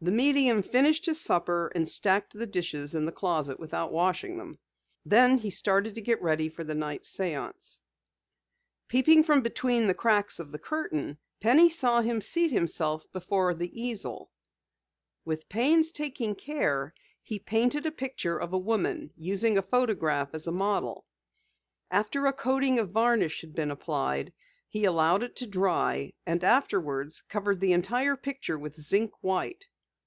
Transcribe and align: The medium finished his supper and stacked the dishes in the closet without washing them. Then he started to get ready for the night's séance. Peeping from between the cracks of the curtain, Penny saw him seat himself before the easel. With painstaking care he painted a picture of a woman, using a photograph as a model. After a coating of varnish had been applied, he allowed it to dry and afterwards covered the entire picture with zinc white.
The 0.00 0.12
medium 0.12 0.62
finished 0.62 1.06
his 1.06 1.20
supper 1.20 1.72
and 1.74 1.88
stacked 1.88 2.32
the 2.32 2.46
dishes 2.46 2.94
in 2.94 3.04
the 3.04 3.10
closet 3.10 3.58
without 3.58 3.90
washing 3.90 4.36
them. 4.36 4.60
Then 5.04 5.38
he 5.38 5.50
started 5.50 5.96
to 5.96 6.00
get 6.00 6.22
ready 6.22 6.48
for 6.48 6.62
the 6.62 6.76
night's 6.76 7.12
séance. 7.16 7.80
Peeping 8.86 9.24
from 9.24 9.42
between 9.42 9.88
the 9.88 9.94
cracks 9.94 10.38
of 10.38 10.52
the 10.52 10.58
curtain, 10.60 11.18
Penny 11.40 11.68
saw 11.68 12.00
him 12.00 12.20
seat 12.20 12.52
himself 12.52 13.10
before 13.12 13.54
the 13.54 13.74
easel. 13.76 14.30
With 15.24 15.48
painstaking 15.48 16.36
care 16.36 16.94
he 17.20 17.40
painted 17.40 17.84
a 17.84 17.90
picture 17.90 18.38
of 18.38 18.52
a 18.52 18.56
woman, 18.58 19.10
using 19.16 19.58
a 19.58 19.62
photograph 19.62 20.28
as 20.32 20.46
a 20.46 20.52
model. 20.52 21.06
After 21.90 22.24
a 22.26 22.32
coating 22.32 22.78
of 22.78 22.90
varnish 22.90 23.40
had 23.40 23.52
been 23.52 23.72
applied, 23.72 24.32
he 24.68 24.84
allowed 24.84 25.24
it 25.24 25.34
to 25.34 25.46
dry 25.48 26.12
and 26.24 26.44
afterwards 26.44 27.20
covered 27.20 27.58
the 27.58 27.72
entire 27.72 28.14
picture 28.16 28.56
with 28.60 28.80
zinc 28.80 29.10
white. 29.22 29.66